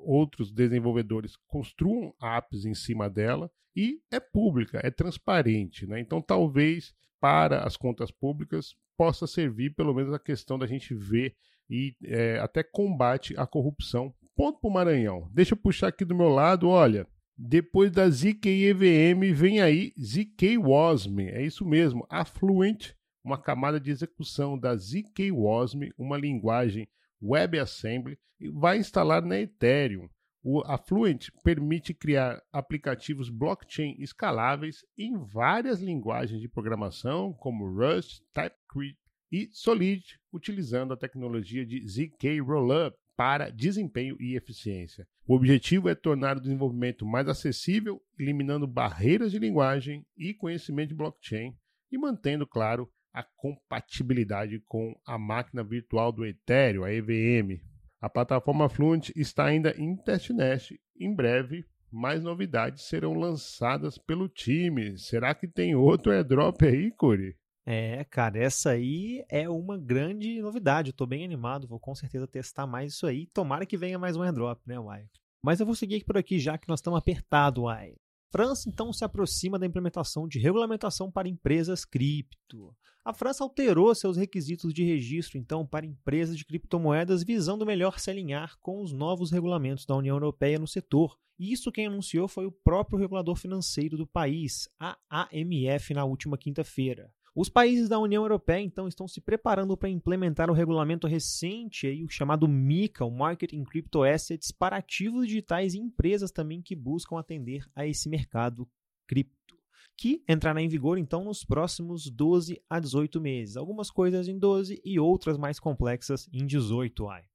outros 0.07 0.51
desenvolvedores 0.51 1.35
construam 1.47 2.13
apps 2.21 2.63
em 2.65 2.73
cima 2.73 3.09
dela 3.09 3.51
e 3.75 3.99
é 4.09 4.19
pública, 4.19 4.79
é 4.81 4.89
transparente. 4.89 5.85
Né? 5.85 5.99
Então, 5.99 6.21
talvez 6.21 6.93
para 7.19 7.63
as 7.63 7.75
contas 7.75 8.09
públicas 8.09 8.75
possa 8.95 9.27
servir 9.27 9.75
pelo 9.75 9.93
menos 9.93 10.13
a 10.13 10.19
questão 10.19 10.57
da 10.57 10.65
gente 10.65 10.95
ver 10.95 11.35
e 11.69 11.95
é, 12.03 12.39
até 12.39 12.63
combate 12.63 13.37
à 13.37 13.45
corrupção. 13.45 14.13
Ponto 14.35 14.59
para 14.59 14.69
o 14.69 14.73
Maranhão. 14.73 15.29
Deixa 15.33 15.53
eu 15.53 15.57
puxar 15.57 15.87
aqui 15.89 16.05
do 16.05 16.15
meu 16.15 16.29
lado, 16.29 16.69
olha. 16.69 17.05
Depois 17.37 17.91
da 17.91 18.09
ZK 18.09 18.47
EVM 18.47 19.33
vem 19.33 19.61
aí 19.61 19.93
ZK 19.99 20.57
WASM, 20.57 21.19
é 21.19 21.43
isso 21.43 21.63
mesmo, 21.63 22.07
Affluent, 22.09 22.93
uma 23.23 23.37
camada 23.37 23.79
de 23.79 23.91
execução 23.91 24.57
da 24.57 24.75
ZK 24.75 25.31
WASM, 25.31 25.91
uma 25.97 26.17
linguagem 26.17 26.87
WebAssembly 27.21 28.17
e 28.39 28.49
vai 28.49 28.77
instalar 28.77 29.23
na 29.23 29.39
Ethereum. 29.39 30.09
O 30.43 30.61
Affluent 30.61 31.29
permite 31.43 31.93
criar 31.93 32.41
aplicativos 32.53 33.29
blockchain 33.29 33.95
escaláveis 33.99 34.85
em 34.97 35.17
várias 35.17 35.81
linguagens 35.81 36.39
de 36.39 36.47
programação, 36.47 37.33
como 37.33 37.67
Rust, 37.67 38.21
TypeScript 38.33 38.97
e 39.31 39.49
Solid, 39.51 40.03
utilizando 40.31 40.93
a 40.93 40.97
tecnologia 40.97 41.65
de 41.65 41.85
ZK 41.85 42.39
Rollup 42.39 42.95
para 43.17 43.49
desempenho 43.49 44.15
e 44.19 44.37
eficiência. 44.37 45.07
O 45.27 45.35
objetivo 45.35 45.89
é 45.89 45.95
tornar 45.95 46.37
o 46.37 46.41
desenvolvimento 46.41 47.05
mais 47.05 47.27
acessível, 47.27 48.01
eliminando 48.17 48.67
barreiras 48.67 49.31
de 49.31 49.39
linguagem 49.39 50.05
e 50.15 50.33
conhecimento 50.33 50.89
de 50.89 50.95
blockchain 50.95 51.53
e 51.91 51.97
mantendo, 51.97 52.45
claro, 52.45 52.89
a 53.17 53.23
compatibilidade 53.35 54.59
com 54.67 54.93
a 55.03 55.17
máquina 55.17 55.63
virtual 55.63 56.11
do 56.11 56.23
Ethereum, 56.23 56.83
a 56.83 56.93
EVM. 56.93 57.59
A 57.99 58.07
plataforma 58.07 58.69
Fluent 58.69 59.09
está 59.15 59.45
ainda 59.45 59.73
em 59.75 59.95
testnet. 59.95 60.79
Em 60.99 61.15
breve, 61.15 61.65
mais 61.91 62.23
novidades 62.23 62.83
serão 62.83 63.15
lançadas 63.15 63.97
pelo 63.97 64.29
time. 64.29 64.99
Será 64.99 65.33
que 65.33 65.47
tem 65.47 65.73
outro 65.73 66.11
airdrop 66.11 66.61
aí, 66.61 66.91
Curi? 66.91 67.35
É, 67.65 68.03
cara, 68.03 68.37
essa 68.37 68.69
aí 68.69 69.25
é 69.29 69.49
uma 69.49 69.79
grande 69.79 70.39
novidade. 70.39 70.91
Eu 70.91 70.95
tô 70.95 71.07
bem 71.07 71.25
animado, 71.25 71.67
vou 71.67 71.79
com 71.79 71.95
certeza 71.95 72.27
testar 72.27 72.67
mais 72.67 72.93
isso 72.93 73.07
aí. 73.07 73.25
Tomara 73.33 73.65
que 73.65 73.75
venha 73.75 73.97
mais 73.97 74.15
um 74.15 74.21
airdrop, 74.21 74.61
né, 74.67 74.79
Uai? 74.79 75.07
Mas 75.43 75.59
eu 75.59 75.65
vou 75.65 75.73
seguir 75.73 76.03
por 76.03 76.19
aqui 76.19 76.37
já 76.37 76.55
que 76.55 76.67
nós 76.67 76.81
estamos 76.81 76.99
apertados, 76.99 77.63
Uai. 77.63 77.95
França 78.29 78.69
então 78.69 78.91
se 78.91 79.05
aproxima 79.05 79.57
da 79.57 79.65
implementação 79.65 80.27
de 80.27 80.37
regulamentação 80.37 81.09
para 81.09 81.29
empresas 81.29 81.85
cripto. 81.85 82.75
A 83.03 83.13
França 83.13 83.43
alterou 83.43 83.95
seus 83.95 84.17
requisitos 84.17 84.73
de 84.73 84.83
registro 84.83 85.37
então 85.37 85.65
para 85.65 85.85
empresas 85.85 86.37
de 86.37 86.43
criptomoedas 86.43 87.23
visando 87.23 87.65
melhor 87.65 87.99
se 87.99 88.09
alinhar 88.09 88.57
com 88.59 88.81
os 88.81 88.91
novos 88.91 89.31
regulamentos 89.31 89.85
da 89.85 89.95
União 89.95 90.15
Europeia 90.15 90.59
no 90.59 90.67
setor. 90.67 91.17
E 91.39 91.53
isso 91.53 91.71
quem 91.71 91.87
anunciou 91.87 92.27
foi 92.27 92.45
o 92.45 92.51
próprio 92.51 92.99
regulador 92.99 93.37
financeiro 93.37 93.95
do 93.95 94.05
país, 94.05 94.67
a 94.77 94.97
AMF, 95.09 95.93
na 95.93 96.03
última 96.03 96.37
quinta-feira. 96.37 97.13
Os 97.39 97.49
países 97.49 97.87
da 97.87 97.99
União 97.99 98.23
Europeia, 98.23 98.61
então, 98.61 98.87
estão 98.87 99.07
se 99.07 99.21
preparando 99.21 99.77
para 99.77 99.87
implementar 99.87 100.49
o 100.49 100.53
regulamento 100.53 101.05
recente, 101.05 101.85
aí, 101.85 102.03
o 102.03 102.09
chamado 102.09 102.47
MiCA, 102.47 103.05
o 103.05 103.11
Market 103.11 103.53
in 103.53 103.63
Crypto 103.63 104.01
Assets, 104.01 104.51
para 104.51 104.77
ativos 104.77 105.27
digitais 105.27 105.75
e 105.75 105.77
empresas 105.77 106.31
também 106.31 106.63
que 106.63 106.75
buscam 106.75 107.19
atender 107.19 107.63
a 107.75 107.85
esse 107.85 108.09
mercado 108.09 108.67
cripto, 109.05 109.55
que 109.95 110.23
entrará 110.27 110.59
em 110.63 110.67
vigor, 110.67 110.97
então, 110.97 111.25
nos 111.25 111.43
próximos 111.43 112.09
12 112.09 112.59
a 112.67 112.79
18 112.79 113.21
meses. 113.21 113.55
Algumas 113.55 113.91
coisas 113.91 114.27
em 114.27 114.39
12 114.39 114.81
e 114.83 114.99
outras 114.99 115.37
mais 115.37 115.59
complexas 115.59 116.27
em 116.33 116.43
18. 116.43 117.07
Ai. 117.07 117.25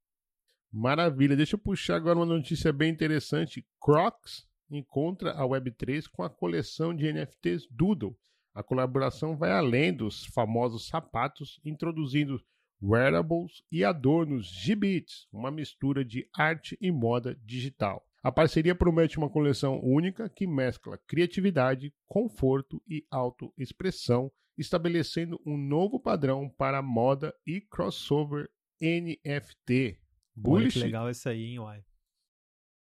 Maravilha. 0.73 1.37
Deixa 1.37 1.55
eu 1.55 1.61
puxar 1.61 1.95
agora 1.95 2.19
uma 2.19 2.27
notícia 2.27 2.73
bem 2.73 2.91
interessante. 2.91 3.65
Crocs 3.81 4.49
encontra 4.69 5.31
a 5.31 5.45
Web3 5.45 6.09
com 6.11 6.25
a 6.25 6.31
coleção 6.31 6.93
de 6.93 7.13
NFTs 7.13 7.69
Doodle 7.71 8.19
a 8.55 8.63
colaboração 8.63 9.37
vai 9.37 9.51
além 9.53 9.95
dos 9.95 10.27
famosos 10.27 10.87
sapatos, 10.87 11.61
introduzindo 11.65 12.43
wearables 12.83 13.63
e 13.71 13.85
adornos 13.85 14.47
Gibits, 14.47 15.29
uma 15.33 15.51
mistura 15.51 16.05
de 16.05 16.29
arte 16.35 16.77
e 16.81 16.91
moda 16.91 17.39
digital. 17.45 18.05
A 18.23 18.31
parceria 18.31 18.75
promete 18.75 19.19
uma 19.19 19.31
coleção 19.31 19.81
única 19.83 20.29
que 20.29 20.47
mescla 20.47 20.99
criatividade, 21.07 21.93
conforto 22.07 22.83
e 22.89 23.05
autoexpressão, 23.11 24.31
estabelecendo 24.57 25.41
um 25.47 25.57
novo 25.57 25.99
padrão 25.99 26.49
para 26.49 26.83
moda 26.83 27.35
e 27.47 27.61
crossover 27.61 28.49
NFT. 28.81 29.99
Bullish? 30.35 30.65
Olha 30.65 30.71
que 30.71 30.79
legal 30.79 31.09
essa 31.09 31.31
aí, 31.31 31.43
hein, 31.43 31.59
Uai. 31.59 31.85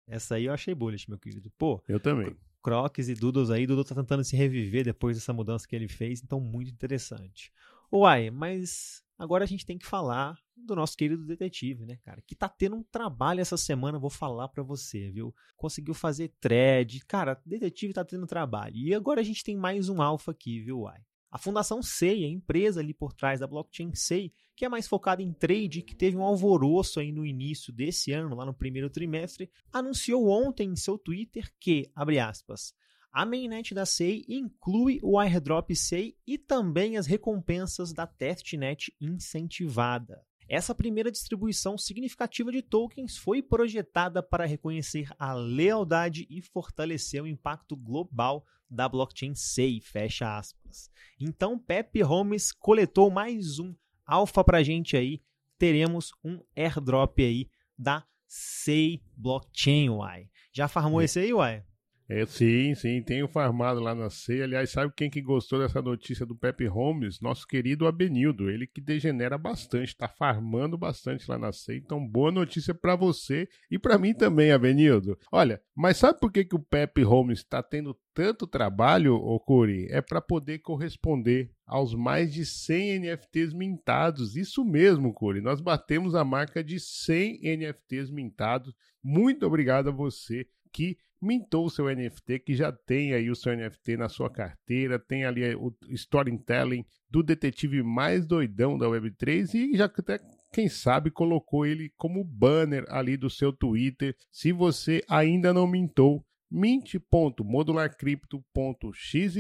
Essa 0.07 0.35
aí 0.35 0.45
eu 0.45 0.53
achei 0.53 0.73
bullish, 0.73 1.07
meu 1.07 1.19
querido. 1.19 1.51
Pô, 1.57 1.83
eu 1.87 1.99
também. 1.99 2.35
Crocs 2.61 3.09
e 3.09 3.15
Doodles 3.15 3.49
aí, 3.49 3.65
Doodle 3.65 3.85
tá 3.85 3.95
tentando 3.95 4.23
se 4.23 4.35
reviver 4.35 4.83
depois 4.83 5.17
dessa 5.17 5.33
mudança 5.33 5.67
que 5.67 5.75
ele 5.75 5.87
fez, 5.87 6.21
então 6.21 6.39
muito 6.39 6.71
interessante. 6.71 7.51
Uai, 7.91 8.29
mas 8.29 9.03
agora 9.17 9.43
a 9.43 9.47
gente 9.47 9.65
tem 9.65 9.77
que 9.77 9.85
falar 9.85 10.37
do 10.55 10.75
nosso 10.75 10.95
querido 10.95 11.25
detetive, 11.25 11.85
né, 11.85 11.97
cara? 12.03 12.21
Que 12.21 12.35
tá 12.35 12.47
tendo 12.47 12.75
um 12.75 12.83
trabalho 12.83 13.39
essa 13.39 13.57
semana, 13.57 13.97
vou 13.97 14.09
falar 14.09 14.47
para 14.49 14.61
você, 14.61 15.09
viu? 15.09 15.33
Conseguiu 15.55 15.93
fazer 15.93 16.33
thread, 16.39 16.99
cara, 17.05 17.41
detetive 17.45 17.93
tá 17.93 18.03
tendo 18.03 18.27
trabalho. 18.27 18.75
E 18.75 18.93
agora 18.93 19.21
a 19.21 19.23
gente 19.23 19.43
tem 19.43 19.55
mais 19.55 19.89
um 19.89 20.01
alfa 20.01 20.31
aqui, 20.31 20.59
viu, 20.61 20.81
Uai? 20.81 21.01
A 21.31 21.37
Fundação 21.37 21.81
SEI, 21.81 22.25
a 22.25 22.27
empresa 22.27 22.79
ali 22.79 22.93
por 22.93 23.13
trás 23.13 23.39
da 23.39 23.47
blockchain 23.47 23.93
SEI, 23.93 24.33
que 24.59 24.65
é 24.65 24.69
mais 24.69 24.89
focada 24.89 25.23
em 25.23 25.31
trade, 25.31 25.81
que 25.81 25.95
teve 25.95 26.17
um 26.17 26.21
alvoroço 26.21 26.99
aí 26.99 27.13
no 27.13 27.25
início 27.25 27.71
desse 27.71 28.11
ano, 28.11 28.35
lá 28.35 28.45
no 28.45 28.53
primeiro 28.53 28.89
trimestre, 28.89 29.49
anunciou 29.71 30.27
ontem 30.27 30.67
em 30.67 30.75
seu 30.75 30.97
Twitter 30.97 31.49
que, 31.57 31.89
abre 31.95 32.19
aspas, 32.19 32.73
a 33.09 33.25
mainnet 33.25 33.73
da 33.73 33.85
SEI 33.85 34.25
inclui 34.27 34.99
o 35.01 35.17
airdrop 35.17 35.73
SEI 35.73 36.13
e 36.27 36.37
também 36.37 36.97
as 36.97 37.07
recompensas 37.07 37.93
da 37.93 38.05
testnet 38.05 38.93
incentivada. 38.99 40.21
Essa 40.49 40.75
primeira 40.75 41.09
distribuição 41.09 41.77
significativa 41.77 42.51
de 42.51 42.61
tokens 42.61 43.15
foi 43.15 43.41
projetada 43.41 44.21
para 44.21 44.45
reconhecer 44.45 45.09
a 45.17 45.31
lealdade 45.31 46.27
e 46.29 46.41
fortalecer 46.41 47.23
o 47.23 47.27
impacto 47.27 47.77
global 47.77 48.45
da 48.69 48.89
blockchain 48.89 49.33
SEI, 49.35 49.79
fecha 49.79 50.37
aspas. 50.37 50.91
Então, 51.17 51.57
Pepe 51.57 52.01
Holmes 52.01 52.51
coletou 52.51 53.09
mais 53.09 53.57
um 53.57 53.73
alfa 54.09 54.43
pra 54.43 54.63
gente 54.63 54.97
aí. 54.97 55.21
Teremos 55.57 56.11
um 56.23 56.41
airdrop 56.55 57.19
aí 57.19 57.49
da 57.77 58.03
SEI 58.27 59.01
Blockchain, 59.15 59.89
uai. 59.89 60.29
Já 60.51 60.67
farmou 60.67 61.01
é. 61.01 61.05
esse 61.05 61.19
aí, 61.19 61.33
uai? 61.33 61.63
É, 62.11 62.25
sim, 62.25 62.73
sim, 62.73 63.03
tenho 63.03 63.27
farmado 63.27 63.79
lá 63.79 63.93
na 63.93 64.09
C. 64.09 64.41
Aliás, 64.41 64.71
sabe 64.71 64.91
quem 64.95 65.11
que 65.11 65.21
gostou 65.21 65.59
dessa 65.59 65.79
notícia 65.79 66.25
do 66.25 66.35
Pepe 66.35 66.65
Holmes? 66.65 67.21
Nosso 67.21 67.45
querido 67.45 67.85
Abenildo, 67.85 68.49
ele 68.49 68.65
que 68.65 68.81
degenera 68.81 69.37
bastante, 69.37 69.95
tá 69.95 70.07
farmando 70.07 70.75
bastante 70.75 71.29
lá 71.29 71.37
na 71.37 71.51
C. 71.51 71.77
Então, 71.77 72.03
boa 72.03 72.31
notícia 72.31 72.73
para 72.73 72.95
você 72.95 73.47
e 73.69 73.77
para 73.77 73.99
mim 73.99 74.15
também, 74.15 74.51
Abenildo. 74.51 75.19
Olha, 75.31 75.61
mas 75.75 75.97
sabe 75.97 76.19
por 76.19 76.31
que, 76.31 76.43
que 76.43 76.55
o 76.55 76.63
Pepe 76.63 77.03
Holmes 77.03 77.39
está 77.39 77.61
tendo 77.61 77.95
tanto 78.11 78.47
trabalho, 78.47 79.13
Okuri? 79.13 79.85
É 79.91 80.01
para 80.01 80.19
poder 80.19 80.59
corresponder 80.59 81.51
aos 81.63 81.93
mais 81.93 82.33
de 82.33 82.43
100 82.43 83.01
NFTs 83.01 83.53
mintados. 83.53 84.35
Isso 84.35 84.65
mesmo, 84.65 85.13
Curi. 85.13 85.41
Nós 85.41 85.61
batemos 85.61 86.15
a 86.15 86.25
marca 86.25 86.63
de 86.63 86.79
100 86.79 87.41
NFTs 87.43 88.09
mintados. 88.09 88.73
Muito 89.03 89.45
obrigado 89.45 89.89
a 89.89 89.93
você 89.93 90.47
que 90.71 90.97
mintou 91.21 91.65
o 91.65 91.69
seu 91.69 91.93
NFT, 91.93 92.39
que 92.39 92.55
já 92.55 92.71
tem 92.71 93.13
aí 93.13 93.29
o 93.29 93.35
seu 93.35 93.55
NFT 93.55 93.97
na 93.97 94.07
sua 94.07 94.29
carteira, 94.29 94.97
tem 94.97 95.25
ali 95.25 95.53
o 95.55 95.75
storytelling 95.89 96.85
do 97.09 97.21
detetive 97.21 97.83
mais 97.83 98.25
doidão 98.25 98.77
da 98.77 98.87
Web3 98.87 99.53
e 99.53 99.75
já 99.75 99.85
até 99.85 100.19
quem 100.53 100.69
sabe 100.69 101.11
colocou 101.11 101.65
ele 101.65 101.91
como 101.97 102.23
banner 102.23 102.85
ali 102.89 103.17
do 103.17 103.29
seu 103.29 103.51
Twitter. 103.51 104.15
Se 104.31 104.51
você 104.51 105.03
ainda 105.09 105.53
não 105.53 105.67
mintou, 105.67 106.23
mint.modularcrypto.xyz 106.49 109.35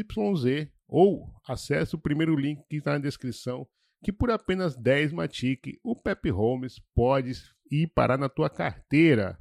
ou 0.87 1.33
acesse 1.47 1.95
o 1.95 1.99
primeiro 1.99 2.35
link 2.35 2.61
que 2.69 2.77
está 2.77 2.93
na 2.93 2.99
descrição, 2.99 3.67
que 4.03 4.11
por 4.11 4.31
apenas 4.31 4.75
10 4.75 5.13
Matic, 5.13 5.79
o 5.83 5.95
Pepe 5.95 6.29
Holmes 6.29 6.79
pode 6.93 7.31
ir 7.71 7.87
parar 7.87 8.17
na 8.17 8.27
tua 8.29 8.49
carteira. 8.49 9.37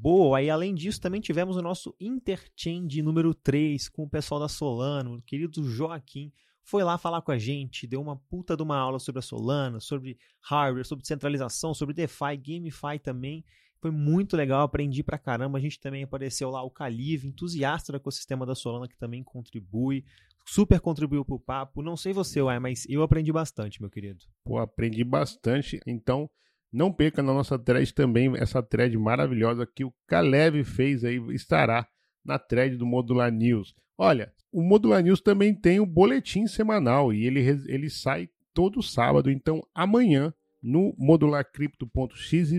Boa, 0.00 0.40
e 0.40 0.48
além 0.48 0.76
disso 0.76 1.00
também 1.00 1.20
tivemos 1.20 1.56
o 1.56 1.62
nosso 1.62 1.92
Interchain 1.98 2.86
de 2.86 3.02
número 3.02 3.34
3 3.34 3.88
com 3.88 4.04
o 4.04 4.08
pessoal 4.08 4.38
da 4.38 4.46
Solano, 4.46 5.16
o 5.16 5.22
querido 5.22 5.68
Joaquim, 5.68 6.32
foi 6.62 6.84
lá 6.84 6.96
falar 6.96 7.20
com 7.20 7.32
a 7.32 7.38
gente, 7.38 7.84
deu 7.84 8.00
uma 8.00 8.14
puta 8.14 8.56
de 8.56 8.62
uma 8.62 8.76
aula 8.76 9.00
sobre 9.00 9.18
a 9.18 9.22
Solana, 9.22 9.80
sobre 9.80 10.16
hardware, 10.40 10.84
sobre 10.84 11.04
centralização, 11.04 11.74
sobre 11.74 11.94
DeFi, 11.94 12.36
GameFi 12.36 13.00
também. 13.02 13.44
Foi 13.80 13.90
muito 13.90 14.36
legal, 14.36 14.62
aprendi 14.62 15.02
pra 15.02 15.18
caramba. 15.18 15.58
A 15.58 15.60
gente 15.60 15.80
também 15.80 16.04
apareceu 16.04 16.48
lá 16.48 16.62
o 16.62 16.70
Calive, 16.70 17.26
entusiasta 17.26 17.90
do 17.90 17.96
ecossistema 17.96 18.46
da 18.46 18.54
Solana, 18.54 18.86
que 18.86 18.98
também 18.98 19.24
contribui, 19.24 20.04
super 20.46 20.78
contribuiu 20.78 21.24
pro 21.24 21.40
papo. 21.40 21.82
Não 21.82 21.96
sei 21.96 22.12
você, 22.12 22.40
uai, 22.40 22.60
mas 22.60 22.86
eu 22.88 23.02
aprendi 23.02 23.32
bastante, 23.32 23.80
meu 23.80 23.90
querido. 23.90 24.24
Pô, 24.44 24.58
aprendi 24.58 25.02
bastante. 25.02 25.80
Então, 25.84 26.30
não 26.72 26.92
perca 26.92 27.22
na 27.22 27.32
nossa 27.32 27.58
thread 27.58 27.92
também 27.94 28.32
essa 28.36 28.62
thread 28.62 28.96
maravilhosa 28.96 29.66
que 29.66 29.84
o 29.84 29.92
Caleb 30.06 30.64
fez 30.64 31.04
aí, 31.04 31.18
estará 31.30 31.86
na 32.24 32.38
thread 32.38 32.76
do 32.76 32.86
Modular 32.86 33.32
News. 33.32 33.74
Olha, 33.96 34.32
o 34.52 34.62
Modular 34.62 35.02
News 35.02 35.20
também 35.20 35.54
tem 35.54 35.80
o 35.80 35.86
boletim 35.86 36.46
semanal 36.46 37.12
e 37.12 37.26
ele, 37.26 37.40
ele 37.40 37.90
sai 37.90 38.28
todo 38.52 38.82
sábado. 38.82 39.30
Então, 39.30 39.62
amanhã, 39.74 40.32
no 40.62 40.94
modularcrypto.xyz, 40.98 42.52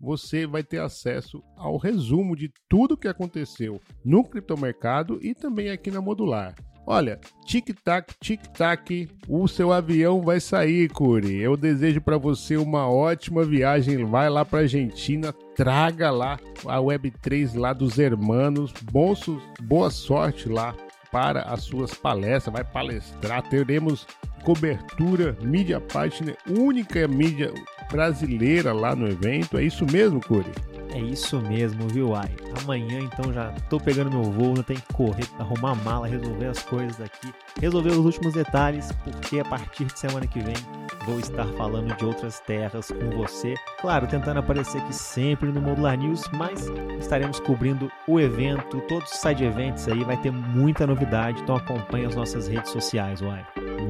você 0.00 0.46
vai 0.46 0.62
ter 0.62 0.80
acesso 0.80 1.42
ao 1.56 1.76
resumo 1.76 2.36
de 2.36 2.52
tudo 2.68 2.96
que 2.96 3.08
aconteceu 3.08 3.80
no 4.04 4.22
criptomercado 4.24 5.18
e 5.20 5.34
também 5.34 5.70
aqui 5.70 5.90
na 5.90 6.00
Modular. 6.00 6.54
Olha, 6.90 7.20
tic-tac, 7.44 8.14
tic-tac, 8.18 9.10
o 9.28 9.46
seu 9.46 9.70
avião 9.70 10.22
vai 10.22 10.40
sair, 10.40 10.88
Curi. 10.88 11.36
Eu 11.38 11.54
desejo 11.54 12.00
para 12.00 12.16
você 12.16 12.56
uma 12.56 12.88
ótima 12.88 13.44
viagem. 13.44 14.06
Vai 14.06 14.30
lá 14.30 14.42
para 14.42 14.60
Argentina, 14.60 15.30
traga 15.54 16.10
lá 16.10 16.38
a 16.64 16.78
Web3 16.78 17.58
lá 17.58 17.74
dos 17.74 17.98
hermanos. 17.98 18.72
Bom, 18.90 19.12
boa 19.60 19.90
sorte 19.90 20.48
lá 20.48 20.74
para 21.12 21.42
as 21.42 21.64
suas 21.64 21.92
palestras. 21.92 22.54
Vai 22.54 22.64
palestrar. 22.64 23.46
Teremos 23.50 24.06
cobertura, 24.42 25.36
mídia 25.42 25.82
partner, 25.82 26.38
única 26.48 27.06
mídia 27.06 27.52
brasileira 27.92 28.72
lá 28.72 28.96
no 28.96 29.06
evento. 29.06 29.58
É 29.58 29.62
isso 29.62 29.84
mesmo, 29.84 30.20
Curi? 30.22 30.50
É 30.92 30.98
isso 30.98 31.40
mesmo, 31.40 31.86
viu, 31.88 32.14
Ai? 32.14 32.30
Amanhã, 32.62 33.00
então, 33.00 33.32
já 33.32 33.52
tô 33.68 33.78
pegando 33.78 34.10
meu 34.10 34.24
voo, 34.24 34.54
não 34.54 34.62
tem 34.62 34.76
que 34.76 34.92
correr, 34.92 35.26
arrumar 35.38 35.72
a 35.72 35.74
mala, 35.74 36.06
resolver 36.06 36.46
as 36.46 36.62
coisas 36.62 37.00
aqui, 37.00 37.32
resolver 37.60 37.90
os 37.90 38.04
últimos 38.04 38.34
detalhes, 38.34 38.90
porque 39.04 39.40
a 39.40 39.44
partir 39.44 39.84
de 39.84 39.98
semana 39.98 40.26
que 40.26 40.40
vem 40.40 40.56
vou 41.04 41.18
estar 41.18 41.46
falando 41.56 41.94
de 41.96 42.04
outras 42.04 42.40
terras 42.40 42.90
com 42.90 43.10
você. 43.16 43.54
Claro, 43.80 44.06
tentando 44.06 44.40
aparecer 44.40 44.78
aqui 44.78 44.94
sempre 44.94 45.50
no 45.50 45.60
Modular 45.60 45.96
News, 45.96 46.22
mas 46.36 46.66
estaremos 46.98 47.40
cobrindo 47.40 47.90
o 48.06 48.20
evento, 48.20 48.80
todos 48.88 49.10
os 49.10 49.18
side 49.18 49.44
events 49.44 49.88
aí, 49.88 50.04
vai 50.04 50.16
ter 50.18 50.30
muita 50.30 50.86
novidade, 50.86 51.40
então 51.42 51.56
acompanhe 51.56 52.06
as 52.06 52.14
nossas 52.14 52.46
redes 52.46 52.70
sociais, 52.70 53.22
Uai. 53.22 53.44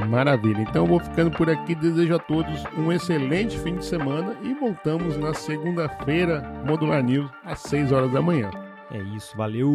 Maravilha. 0.07 0.63
Então 0.63 0.87
vou 0.87 1.01
ficando 1.01 1.31
por 1.31 1.51
aqui. 1.51 1.75
Desejo 1.75 2.15
a 2.15 2.19
todos 2.19 2.65
um 2.77 2.93
excelente 2.93 3.59
fim 3.59 3.77
de 3.77 3.85
semana 3.85 4.37
e 4.43 4.55
voltamos 4.55 5.17
na 5.17 5.35
segunda-feira, 5.35 6.41
Modular 6.65 7.03
News, 7.03 7.31
às 7.45 7.61
6 7.61 7.93
horas 7.93 8.13
da 8.13 8.23
manhã. 8.23 8.51
É 8.91 8.99
isso, 9.17 9.37
valeu! 9.37 9.69